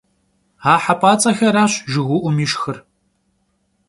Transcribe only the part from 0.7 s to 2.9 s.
A hep'ats'exeraş jjıgıu'um yişşxır.